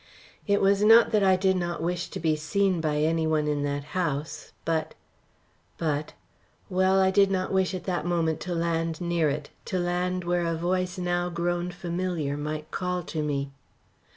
[0.47, 3.61] It was not that I did not wish to be seen by any one in
[3.65, 4.51] that house.
[4.65, 4.95] But
[5.77, 6.13] but
[6.71, 10.47] well, I did not wish at that moment to land near it to land where
[10.47, 13.51] a voice now grown familiar might call to me.